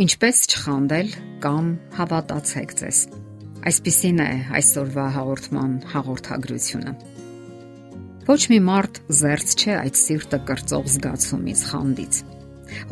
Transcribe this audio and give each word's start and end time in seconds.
Ինչպես 0.00 0.38
չխանդել 0.48 1.08
կամ 1.44 1.66
հավատացեք 1.92 2.70
ձեզ։ 2.78 3.00
Այսպիսին 3.68 4.22
է 4.24 4.28
այսօրվա 4.56 5.04
հաղորդման 5.16 5.74
հաղորդագրությունը։ 5.90 6.94
Ոչ 8.30 8.38
մի 8.54 8.60
մարդ 8.70 9.02
զերծ 9.20 9.54
չէ 9.60 9.76
այդ 9.82 10.00
սիրտը 10.00 10.40
կրծող 10.48 10.90
զգացումից 10.94 11.66
խանդից։ 11.74 12.22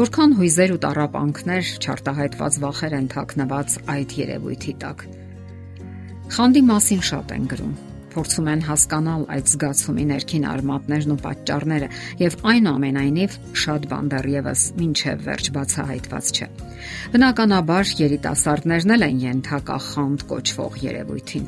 Որքան 0.05 0.39
հույզեր 0.43 0.77
ու 0.77 0.81
տարապանքներ 0.85 1.75
չարտահայտված 1.81 2.63
վախեր 2.69 3.01
են 3.01 3.13
թաքնված 3.17 3.83
այդ 3.97 4.17
երևույթի 4.21 4.81
տակ։ 4.85 5.11
Խանդի 6.37 6.69
մասին 6.69 7.07
շատ 7.09 7.39
են 7.39 7.53
գրում 7.55 7.77
փորձում 8.19 8.49
են 8.51 8.63
հասկանալ 8.67 9.25
այդ 9.31 9.51
զգացումի 9.53 10.05
ներքին 10.11 10.47
արմատներն 10.51 11.13
ու 11.15 11.19
պատճառները 11.23 11.89
եւ 12.19 12.37
այնուամենայնիվ 12.51 13.37
շատ 13.63 13.85
բան 13.93 14.09
դեռևս 14.15 14.65
ինչև 14.89 15.23
վերջ 15.29 15.51
բացահայտված 15.55 16.33
չէ։ 16.35 16.49
Բնականաբար 17.15 17.93
երիտասարդներն 18.03 18.95
էլ 18.97 19.07
են 19.07 19.23
ենթակա 19.23 19.79
խանդ 19.87 20.25
կոչվող 20.33 20.79
երևույթին։ 20.89 21.47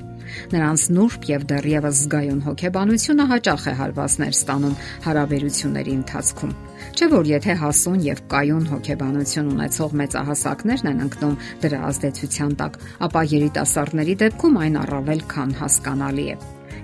Նրանց 0.55 0.83
նուրբ 0.95 1.27
եւ 1.27 1.47
դեռևս 1.51 2.01
զգայուն 2.05 2.43
հոգեբանությունը 2.47 3.27
հաճախ 3.31 3.65
է 3.67 3.75
հարվածներ 3.81 4.37
ստանում 4.39 4.77
հարաբերությունների 5.07 5.97
ընթացքում։ 6.01 6.55
Չէ 6.95 7.11
որ 7.11 7.33
եթե 7.33 7.57
հասուն 7.65 7.99
եւ 8.07 8.23
կայուն 8.31 8.71
հոգեբանություն 8.71 9.51
ունեցող 9.57 9.99
մեծահասակներն 10.05 10.93
են 10.93 11.03
ընկնում 11.09 11.37
դրա 11.67 11.83
ազդեցության 11.91 12.57
տակ, 12.63 12.81
ապա 13.11 13.27
երիտասարդների 13.35 14.17
դեպքում 14.23 14.63
այն 14.65 14.81
առավել 14.87 15.29
քան 15.35 15.59
հասկանալի 15.65 16.31
է։ 16.31 16.41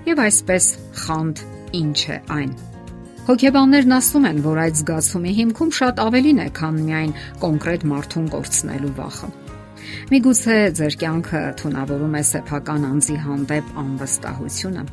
Եվ 0.07 0.19
այսպես 0.23 0.65
խանդ 1.03 1.39
ինչ 1.75 1.97
է 2.07 2.17
այն։ 2.31 2.51
Հոգեբաններն 3.27 3.95
ասում 3.97 4.27
են, 4.29 4.37
որ 4.45 4.59
այդ 4.61 4.77
զգացումի 4.79 5.31
հիմքում 5.39 5.71
շատ 5.77 5.97
ավելին 5.99 6.37
է, 6.39 6.45
քան 6.59 6.77
միայն 6.85 7.11
կոնկրետ 7.41 7.83
մարդուն 7.91 8.29
կորցնելու 8.35 8.91
վախը։ 9.01 9.29
Միգուցե 10.13 10.55
ձեր 10.79 10.95
կյանքը 11.01 11.41
թունավորում 11.59 12.15
է 12.15 12.21
սեփական 12.29 12.87
անձի 12.87 13.17
հանդեպ 13.25 13.73
անվստահությունը։ 13.83 14.85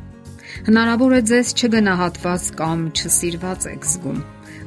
Հնարավոր 0.67 1.15
է 1.15 1.21
ձեզ 1.31 1.53
չգնահատված 1.55 2.49
կամ 2.59 2.83
չսիրված 2.91 3.69
եք 3.71 3.87
զգում, 3.95 4.19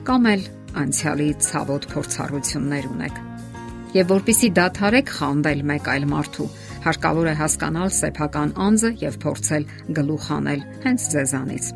կամ 0.08 0.30
էլ 0.32 0.48
անցյալի 0.84 1.28
ցավոտ 1.44 1.90
փորձառություններ 1.92 2.88
ունեք։ 2.88 3.20
Եվ 3.98 4.10
որpիսի 4.16 4.48
դադարեք 4.56 5.12
խանդել 5.18 5.62
մեկ 5.68 5.92
այլ 5.92 6.08
մարդու, 6.08 6.48
հարկավոր 6.86 7.28
է 7.32 7.34
հասկանալ 7.42 7.92
սեփական 7.98 8.54
անձը 8.68 8.90
եւ 9.02 9.20
փորձել 9.24 9.68
գլուխ 9.98 10.30
անել 10.38 10.64
հենց 10.86 11.06
ձեզանից։ 11.14 11.70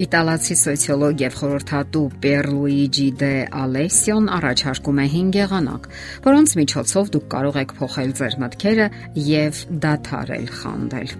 Իտալացի 0.00 0.54
սոցիոլոգ 0.56 1.18
եւ 1.20 1.34
խորհրդատու 1.40 2.04
Պերլուիջի 2.24 3.08
դե 3.20 3.32
Ալեսիոն 3.60 4.30
առաջարկում 4.36 5.00
է 5.02 5.06
5 5.16 5.36
եղանակ, 5.40 5.88
որոնց 6.24 6.54
միջոցով 6.60 7.12
դուք 7.16 7.26
կարող 7.36 7.60
եք 7.60 7.74
փոխել 7.80 8.16
ձեր 8.20 8.38
մտքերը 8.40 8.88
եւ 9.28 9.62
դադարել 9.84 10.50
խանդել։ 10.56 11.14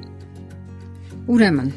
Ուրեմն, 1.37 1.71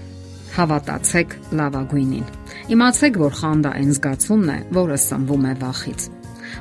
հավատացեք 0.56 1.40
լավագույնին։ 1.60 2.28
Իմացեք, 2.74 3.24
որ 3.28 3.40
խանդը 3.44 3.78
այն 3.84 3.96
զգացումն 4.00 4.54
է, 4.54 4.60
որը 4.80 5.00
սնվում 5.12 5.50
է 5.52 5.56
վախից։ 5.64 6.12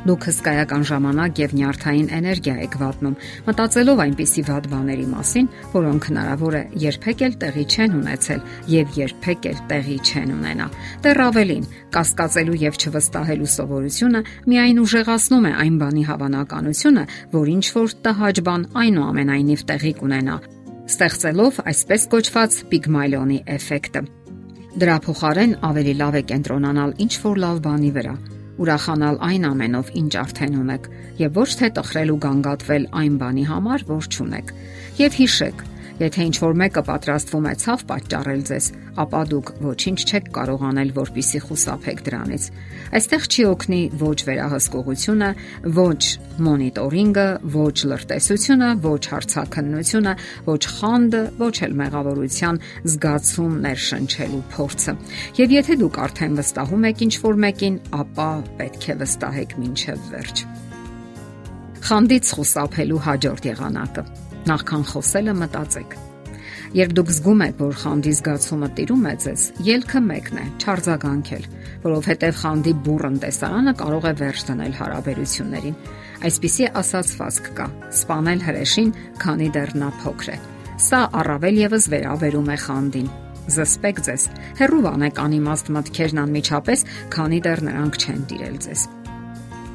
Դուք 0.07 0.27
հսկայական 0.29 0.85
ժամանակ 0.91 1.41
եւ 1.43 1.55
նյարդային 1.59 2.09
էներգիա 2.19 2.55
եք 2.67 2.77
վատնում, 2.83 3.17
մտածելով 3.49 4.03
այնպիսի 4.03 4.43
վատ 4.49 4.69
բաների 4.73 5.07
մասին, 5.13 5.51
որոնք 5.73 6.09
հնարավոր 6.13 6.57
է 6.59 6.63
երբեք 6.83 7.25
էլ 7.27 7.37
տեղի 7.43 7.65
չեն 7.73 7.97
ունեցել 8.03 8.41
եւ 8.73 8.97
երբեք 9.03 9.49
էլ 9.53 9.61
տեղի 9.73 9.99
չեն 10.03 10.33
ունենա։ 10.37 10.67
Դեռ 11.03 11.23
ավելին, 11.27 11.69
կասկածելու 11.93 12.59
եւ 12.63 12.81
չվստահելու 12.83 13.53
սովորությունը 13.53 14.25
միայն 14.53 14.83
ուժեղացնում 14.83 15.47
է 15.47 15.53
այն 15.63 15.77
բանի 15.83 16.05
հավանականությունը, 16.13 17.05
որ 17.33 17.53
ինչ 17.53 17.67
որ 17.77 17.95
տհաճ 18.07 18.43
բան 18.49 18.67
այնուամենայնիվ 18.83 19.65
տեղի 19.73 19.93
կունենա, 20.03 20.37
ստեղծելով 20.93 21.63
այսպես 21.73 22.07
կոչված 22.13 22.59
Պիգմալիոնի 22.73 23.39
էֆեկտը։ 23.57 24.03
Դրա 24.73 24.95
փոխարեն 25.05 25.51
ավելի 25.69 25.95
լավ 26.01 26.15
է 26.17 26.23
կենտրոնանալ 26.33 26.95
ինչ 27.05 27.13
որ 27.23 27.41
լավ 27.43 27.59
բանի 27.67 27.91
վրա, 27.97 28.15
ուրախանալ 28.61 29.17
այն 29.29 29.47
ամենով, 29.49 29.93
ինչ 30.03 30.13
արդեն 30.23 30.57
ունեք, 30.63 30.89
եւ 31.23 31.39
ոչ 31.41 31.49
թե 31.61 31.71
տխրել 31.79 32.13
ու 32.13 32.21
գանգատվել 32.27 32.89
այն 33.03 33.15
բանի 33.23 33.45
համար, 33.49 33.85
որ 33.89 34.09
չունեք։ 34.13 34.53
Եվ 35.01 35.19
հիշեք, 35.23 35.65
Եթե 36.03 36.25
ինչ 36.27 36.37
որ 36.43 36.55
մեկը 36.59 36.83
պատրաստվում 36.83 37.45
է 37.47 37.51
ցավ 37.63 37.83
պատճառել 37.87 38.41
ձեզ, 38.49 38.67
ապա 39.03 39.19
դուք 39.31 39.51
ոչինչ 39.63 39.99
չեք 40.03 40.31
կարող 40.35 40.63
անել, 40.67 40.89
որpիսի 40.97 41.41
խուսափեք 41.45 42.01
դրանից։ 42.09 42.47
Այստեղ 42.99 43.29
չի 43.31 43.45
օգնի 43.53 43.79
ոչ 44.01 44.17
վերահսկողությունը, 44.27 45.29
ոչ 45.77 46.03
մոնիտորինգը, 46.47 47.27
ոչ 47.55 47.77
լրտեսությունը, 47.93 48.71
ոչ 48.83 49.03
հարցակնությունը, 49.13 50.15
ոչ 50.49 50.63
խանդը, 50.73 51.23
ոչ 51.39 51.55
էլ 51.69 51.79
մեղավորության 51.83 52.61
զգացում 52.83 53.55
ներշնչելու 53.69 54.43
փորձը։ 54.57 54.97
Եվ 55.39 55.57
եթե 55.63 55.79
դուք 55.85 56.01
արդեն 56.03 56.37
վստահում 56.43 56.89
եք 56.91 57.07
ինչ 57.07 57.15
որ 57.23 57.41
մեկին, 57.47 57.79
ապա 58.03 58.29
պետք 58.59 58.91
է 58.91 58.99
վստահեք 59.07 59.57
մինչև 59.63 60.11
վերջ։ 60.17 60.45
Խանդից 61.83 62.35
խուսափելու 62.39 63.03
հաջորդ 63.07 63.51
եղանակը 63.53 64.07
Նախքան 64.43 64.85
խոսելը 64.91 65.33
մտածեք։ 65.39 65.93
Երբ 66.73 66.93
դուք 66.97 67.11
զգում 67.13 67.43
եք, 67.45 67.57
որ 67.63 67.75
խանդի 67.83 68.13
զգացումը 68.19 68.69
տիրում 68.79 69.03
է 69.07 69.13
ձեզ, 69.23 69.43
ելքը 69.67 70.01
մեկն 70.07 70.39
է՝ 70.43 70.47
չարձագանքել, 70.63 71.45
որովհետև 71.83 72.39
խանդի 72.43 72.73
բուրըն 72.87 73.19
տեսարանը 73.23 73.75
կարող 73.83 74.09
է 74.09 74.15
վերջ 74.23 74.45
դնել 74.49 74.75
հարաբերություններին։ 74.81 75.77
Այսպիսի 76.27 76.71
ասացվածք 76.83 77.51
կա. 77.59 77.67
սپانել 78.03 78.41
հրեշին, 78.47 78.91
քանի 79.23 79.49
դեռ 79.59 79.77
նա 79.83 79.91
փոքր 80.01 80.33
է։ 80.33 80.39
Սա 80.83 81.01
առավել 81.23 81.63
եւս 81.63 81.87
վերաբերում 81.93 82.51
է 82.51 82.59
խանդին 82.67 83.13
զսպեք 83.53 84.03
ձեզ։ 84.07 84.27
Հերու 84.63 84.83
վանեք 84.87 85.23
անիմաստ 85.27 85.71
մտքերն 85.77 86.25
անմիջապես, 86.25 86.89
քանի 87.15 87.45
դեռ 87.47 87.65
նրանք 87.69 88.03
չեն 88.03 88.27
տիրել 88.33 88.59
ձեզ։ 88.67 89.02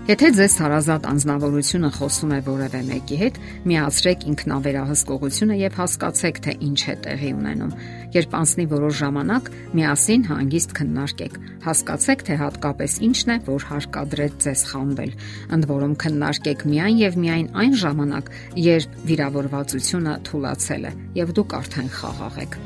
Եթե 0.08 0.28
ձեզ 0.38 0.54
հարազատ 0.64 1.06
անznավորությունը 1.10 1.88
խոսում 1.98 2.30
է 2.32 2.38
որևէ 2.46 2.80
մեկի 2.88 3.16
հետ, 3.20 3.38
միացրեք 3.68 4.22
ինքնավերահսկողությունը 4.32 5.56
եւ 5.60 5.74
հասկացեք, 5.82 6.38
թե 6.46 6.54
ինչ 6.64 6.80
է 6.80 6.94
տեղի 7.04 7.32
ունենում։ 7.36 7.74
Երբ 8.14 8.38
անցնի 8.40 8.66
որոշ 8.72 8.94
ժամանակ, 9.02 9.50
միասին 9.76 10.24
հանգիստ 10.30 10.76
քննարկեք։ 10.80 11.36
Հասկացեք, 11.68 12.24
թե 12.24 12.38
հատկապես 12.40 12.96
ինչն 13.08 13.34
է, 13.36 13.38
որ 13.52 13.66
հարկադրեց 13.68 14.38
ձեզ 14.48 14.64
խամբել։ 14.72 15.12
Ընդ 15.58 15.68
որում 15.76 15.98
քննարկեք 16.08 16.64
միայն 16.72 17.02
եւ 17.04 17.18
միայն 17.28 17.50
այն 17.68 17.76
ժամանակ, 17.84 18.32
երբ 18.64 18.96
վիրավորվածությունը 19.12 20.14
թուլացել 20.32 20.88
է 20.88 20.94
եւ 21.20 21.36
դուք 21.36 21.58
արդեն 21.60 21.92
խաղաղ 22.00 22.40
եք։ 22.48 22.58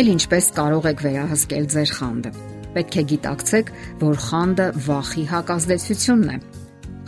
Էլ 0.00 0.14
ինչպես 0.16 0.50
կարող 0.56 0.90
եք 0.94 1.04
վերահսկել 1.04 1.70
ձեր 1.76 1.94
խանդը 2.00 2.34
պետք 2.76 2.98
է 3.00 3.06
գիտակցեք, 3.14 3.76
որ 4.06 4.24
խանդը 4.30 4.66
վախի 4.86 5.24
հակազդեցությունն 5.34 6.34
է։ 6.34 6.40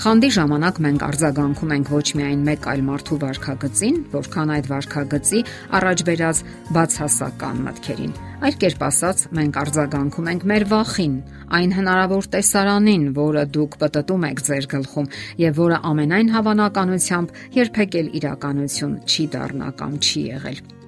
Խանդի 0.03 0.29
ժամանակ 0.35 0.79
մենք 0.83 1.03
արձագանքում 1.07 1.73
ենք 1.77 1.91
ոչ 1.93 2.07
միայն 2.19 2.41
մեկ 2.49 2.65
այլ 2.73 2.81
մարդու 2.89 3.19
վարքագծին, 3.23 3.99
որքան 4.15 4.53
այդ 4.55 4.71
վարքագծի 4.73 5.43
առաջ 5.79 6.03
բերած 6.09 6.41
բացասական 6.75 7.61
մտքերին։ 7.69 8.17
Այլ 8.43 8.59
կերպ 8.65 8.83
ասած, 8.89 9.23
մենք 9.39 9.61
արձագանքում 9.63 10.33
ենք 10.33 10.49
մեր 10.51 10.67
վախին, 10.73 11.17
այն 11.61 11.79
հնարավոր 11.79 12.31
տեսարանին, 12.35 13.09
որը 13.23 13.49
դուք 13.55 13.81
պատտում 13.85 14.29
եք 14.33 14.47
ձեր 14.51 14.71
գլխում 14.75 15.11
եւ 15.47 15.59
որը 15.63 15.83
ամենայն 15.93 16.37
հավանականությամբ 16.41 17.41
երբեք 17.63 17.99
էլ 18.03 18.15
իրականություն 18.23 19.03
չի 19.07 19.33
դառնա 19.37 19.75
կամ 19.79 19.99
չի 20.03 20.31
եղել։ 20.33 20.82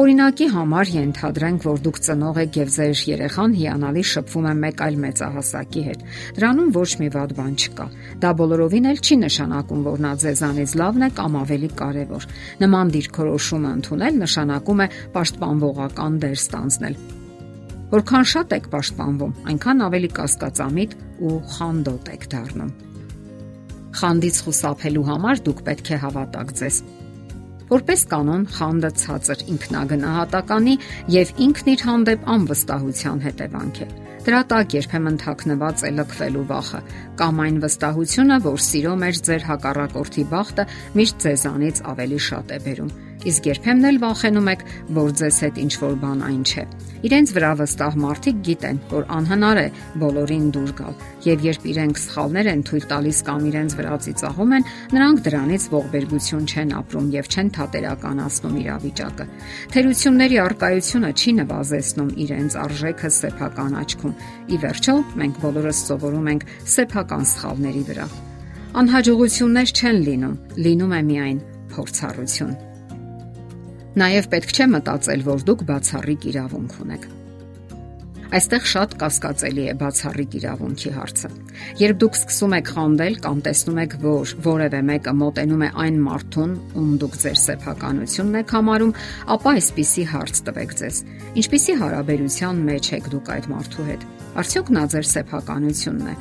Օրինակի 0.00 0.46
համար 0.54 0.90
ենթադրենք, 0.94 1.64
որ 1.66 1.80
դուք 1.84 1.98
ծնող 2.06 2.40
եք 2.44 2.58
եւ 2.60 2.68
ձեր 2.76 3.02
երեխան 3.10 3.54
հիանալի 3.60 4.04
շփվում 4.10 4.48
է 4.50 4.54
մեկ 4.60 4.82
այլ 4.86 4.98
մեծահասակի 5.04 5.82
հետ։ 5.88 6.04
Դրանում 6.38 6.70
ոչ 6.76 6.90
մի 7.00 7.08
վատ 7.16 7.34
բան 7.40 7.54
չկա։ 7.60 7.86
Դա 8.22 8.30
բոլորովին 8.40 8.90
էլ 8.90 9.00
չի 9.00 9.16
նշանակում, 9.24 9.80
որ 9.90 10.04
նա 10.06 10.12
ձեզանից 10.24 10.74
լավն 10.80 11.06
է 11.06 11.10
կամ 11.20 11.38
ավելի 11.40 11.70
կարևոր։ 11.80 12.28
Նման 12.60 12.92
դիրքորոշումը 12.94 13.72
ընդունել 13.80 14.20
նշանակում 14.20 14.84
է 14.84 14.86
պաշտպանողական 15.16 16.20
դեր 16.24 16.38
ստանձնել։ 16.40 17.00
Որքան 17.90 18.26
շատ 18.30 18.52
եք 18.54 18.66
պաշտպանվում, 18.70 19.32
այնքան 19.50 19.80
ավելի 19.90 20.10
կասկածամիտ 20.20 20.92
ու 21.26 21.38
խանդոտ 21.56 22.10
եք 22.14 22.26
դառնում։ 22.30 22.70
Խանդից 24.00 24.36
խուսափելու 24.46 25.06
համար 25.10 25.44
դուք 25.50 25.62
պետք 25.66 25.90
է 25.90 25.98
հավատաք 26.04 26.52
ձեզ 26.60 26.76
Որպես 27.70 28.00
կանոն, 28.10 28.44
խանդը 28.50 28.88
ցածր 28.98 29.42
ինքնագնահատականի 29.54 30.72
եւ 31.14 31.28
ինքն 31.46 31.68
իր 31.70 31.84
հանդեպ 31.86 32.24
անվստահության 32.34 33.20
հետևանք 33.26 33.78
է։ 33.84 33.86
Դրա 34.26 34.40
տակ 34.50 34.74
երբեմն 34.76 35.20
թաքնված 35.22 35.84
է 35.86 35.92
լքվելու 35.96 36.42
վախը 36.50 36.80
կամ 37.20 37.44
այն 37.46 37.60
վստահությունը, 37.64 38.40
որ 38.50 38.58
սիրո 38.66 38.96
մեջ 39.04 39.22
ձեր 39.30 39.46
հակառակորդի 39.50 40.24
բախտը 40.34 40.66
միշտ 40.98 41.22
ձեզանից 41.24 41.84
ավելի 41.94 42.20
շատ 42.26 42.52
է 42.58 42.60
բերում։ 42.66 42.92
Իսկ 43.20 43.46
երբեմն 43.50 43.86
էլ 43.90 43.98
վախենում 44.00 44.46
եք, 44.48 44.62
որ 44.96 45.10
ձեզ 45.20 45.38
հետ 45.44 45.58
ինչ 45.60 45.72
որ 45.80 45.96
բան 46.00 46.20
այն 46.24 46.44
չէ։ 46.48 46.62
Իրենց 47.00 47.32
վրա 47.36 47.50
վստահ 47.60 47.96
մարդիկ 48.00 48.38
գիտեն, 48.46 48.78
որ 48.90 49.04
անհնար 49.16 49.60
է 49.60 49.64
բոլորին 50.00 50.46
դուր 50.56 50.72
գալ, 50.80 50.94
եւ 51.26 51.44
երբ 51.48 51.66
իրենք 51.72 52.00
սխալներ 52.00 52.48
են 52.52 52.64
թույլ 52.70 52.86
տալիս 52.92 53.20
կամ 53.28 53.44
իրենց 53.50 53.76
վրա 53.80 53.98
ծիծաղում 54.04 54.54
են, 54.56 54.66
նրանք 54.96 55.22
դրանից 55.26 55.66
ողբերգություն 55.74 56.48
չեն 56.48 56.72
ապրում 56.80 57.10
եւ 57.16 57.28
չեն 57.30 57.52
թատերականացնում 57.60 58.56
իրավիճակը։ 58.60 59.28
Թերությունների 59.76 60.40
արկայությունը 60.44 61.12
չի 61.20 61.36
նվազեցնում 61.40 62.10
իրենց 62.24 62.56
արժեքը 62.64 63.12
սեփական 63.20 63.76
աչքում։ 63.84 64.16
Ի 64.48 64.56
վերջո, 64.64 64.96
մենք 65.20 65.44
բոլորս 65.44 65.84
սովորում 65.90 66.32
ենք 66.36 66.48
սեփական 66.76 67.28
սխալների 67.36 67.84
վրա։ 67.90 68.08
Անհաջողություններ 68.80 69.76
չեն 69.76 70.02
լինում, 70.08 70.40
լինում 70.68 70.98
է 71.00 71.04
միայն 71.10 71.38
փորձառություն։ 71.74 72.69
Նաև 73.98 74.26
պետք 74.30 74.52
չէ 74.54 74.66
մտածել, 74.70 75.22
որ 75.26 75.40
դուք 75.48 75.62
բացառիկ 75.66 76.26
իրավունք 76.30 76.74
ունեք։ 76.84 77.06
Այստեղ 78.30 78.66
շատ 78.70 78.92
կասկածելի 79.00 79.62
է 79.66 79.72
բացառիկ 79.80 80.34
իրավունքի 80.38 80.90
հարցը։ 80.94 81.30
Երբ 81.80 81.96
դուք 81.98 82.18
սկսում 82.20 82.52
եք 82.60 82.68
խանդել 82.76 83.16
կամ 83.24 83.40
տեսնում 83.46 83.80
եք, 83.82 83.96
որ 84.04 84.34
որևէ 84.44 84.82
մեկը 84.90 85.14
մոտենում 85.18 85.64
է 85.66 85.70
այն 85.82 85.98
մարդուն, 86.06 86.52
ում 86.78 86.92
դուք 87.02 87.16
ձեր 87.24 87.40
սեփականությունն 87.42 88.38
եք 88.40 88.54
համարում, 88.54 88.92
ապա 89.34 89.54
այսպիսի 89.58 90.04
հարց 90.14 90.42
տվեք 90.46 90.76
ձեզ. 90.78 91.00
Ինչպիսի 91.42 91.74
հարաբերության 91.82 92.62
մեջ 92.70 92.92
եք 93.00 93.10
դուք 93.10 93.32
այդ 93.34 93.50
մարդու 93.50 93.88
հետ։ 93.90 94.06
Արդյոք 94.44 94.70
նա 94.78 94.84
ձեր 94.94 95.10
սեփականությունն 95.10 96.14
է 96.14 96.16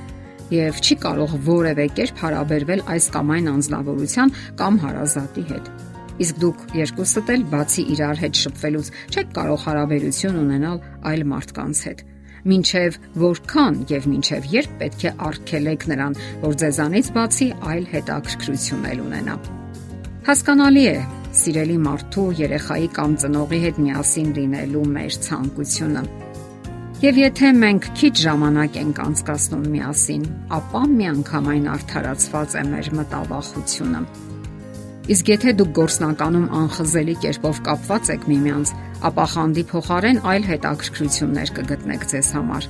եւ 0.50 0.80
չի 0.82 0.96
կարող 1.06 1.34
որևէ 1.46 1.86
կերպ 1.94 2.22
հարաբերվել 2.26 2.82
այս 2.90 3.10
կամ 3.14 3.34
այն 3.38 3.50
անznավորության 3.54 4.34
կամ 4.58 4.82
հարազատի 4.82 5.46
հետ։ 5.54 5.72
Իսկ 6.20 6.40
դուք 6.44 6.64
երկուսդ 6.80 7.34
էլ 7.36 7.44
բացի 7.54 7.84
իրար 7.96 8.24
հետ 8.24 8.40
շփվելուց 8.44 8.94
չեք 9.10 9.36
կարող 9.40 9.62
հարաբերություն 9.66 10.40
ունենալ 10.44 10.82
այլ 11.10 11.28
մարդկանց 11.34 11.84
հետ 11.90 12.08
մինչև 12.48 12.98
որքան 13.20 13.78
եւ 13.90 14.06
մինչև 14.10 14.46
երբ 14.54 14.76
պետք 14.80 15.06
է 15.10 15.12
արգելեք 15.28 15.86
նրան, 15.92 16.18
որ 16.44 16.58
ձեզանից 16.64 17.10
բացի 17.18 17.48
այլ 17.72 17.88
հետաքրքրություն 17.94 18.88
էլ 18.94 19.02
ունենա։ 19.06 19.36
Հասկանալի 20.30 20.86
է, 20.90 20.96
սիրելի 21.40 21.78
մարդու, 21.84 22.26
երեխայի 22.40 22.90
կամ 22.96 23.14
ծնողի 23.24 23.60
հետ 23.66 23.84
միասին 23.86 24.32
լինելու 24.40 24.88
մեր 24.96 25.20
ցանկությունը։ 25.28 26.04
Եվ 27.00 27.20
եթե 27.24 27.52
մենք 27.60 27.86
քիչ 28.00 28.16
ժամանակ 28.20 28.80
ենք 28.80 28.98
անցկасնում 29.06 29.68
միասին, 29.76 30.26
ապա 30.58 30.82
միանգամայն 30.96 31.70
արդարացված 31.76 32.58
է 32.60 32.66
մեր 32.74 32.92
մտավախությունը։ 33.00 34.04
Իսկ 35.10 35.30
եթե 35.34 35.54
դուք 35.60 35.72
գործնականում 35.80 36.48
անխզելի 36.60 37.16
կերպով 37.24 37.62
կապված 37.70 38.10
եք 38.14 38.26
միմյանց, 38.30 38.74
ապա 39.10 39.26
խանդի 39.34 39.64
փոխարեն 39.70 40.20
այլ 40.34 40.48
հետաքրքրություններ 40.50 41.54
կգտնեք 41.60 42.04
ձեզ 42.14 42.32
համար։ 42.38 42.68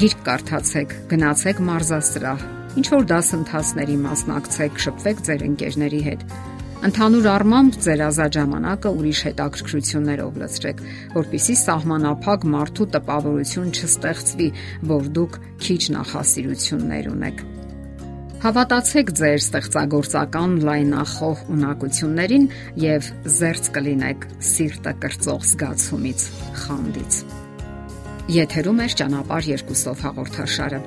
Գիրք 0.00 0.24
կարդացեք, 0.28 0.96
գնացեք 1.12 1.62
մարզասրահ, 1.68 2.44
ինչ 2.80 2.86
որ 2.94 3.06
դասընթացների 3.14 3.96
մասնակցեք, 4.04 4.82
շփվեք 4.84 5.24
ձեր 5.28 5.46
ընկերների 5.48 6.02
հետ։ 6.08 6.26
Ընդհանուր 6.84 7.26
առմամբ 7.32 7.76
ձեր 7.84 8.00
ազատ 8.04 8.34
ժամանակը 8.36 8.90
ուրիշ 8.98 9.20
հետաքրքրություններով 9.28 10.40
լցրեք, 10.42 10.82
որpիսի 11.14 11.56
սահմանափակ 11.62 12.46
մարդու 12.54 12.88
տպավորություն 12.98 13.74
չստեղծվի, 13.78 14.48
որ 14.92 15.12
դուք 15.16 15.38
քիչ 15.64 15.82
նախասիրություններ 15.96 17.12
ունեք։ 17.14 17.46
Հավատացեք 18.44 19.10
ձեր 19.16 19.38
ստեղծագործական 19.40 20.50
լայնախոհ 20.68 21.38
ունակություններին 21.54 22.42
եւ 22.82 23.06
զերծ 23.36 23.70
կլինեք 23.72 24.26
սիրտը 24.48 24.92
կրծող 25.04 25.46
զգացումից, 25.48 26.26
խանդից։ 26.60 27.22
Եթերում 28.36 28.84
է 28.84 28.90
ճանապարհ 29.00 29.48
երկուսով 29.54 30.04
հաղորդաշարը։ 30.04 30.84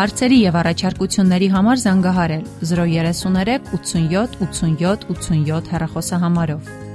Հարցերի 0.00 0.38
եւ 0.40 0.60
առաջարկությունների 0.64 1.48
համար 1.60 1.84
զանգահարել 1.84 2.44
033 2.72 3.72
87 3.76 4.40
87 4.40 5.10
87 5.12 5.74
հեռախոսահամարով։ 5.74 6.89